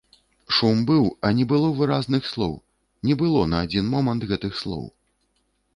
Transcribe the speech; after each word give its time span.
Шум 0.59 0.79
быў, 0.91 1.03
а 1.27 1.31
не 1.39 1.45
было 1.51 1.67
выразных 1.81 2.23
слоў, 2.31 2.57
не 3.09 3.13
было 3.21 3.41
на 3.53 3.57
адзін 3.69 3.85
момант 3.95 4.21
гэтых 4.35 4.51
слоў. 4.65 4.85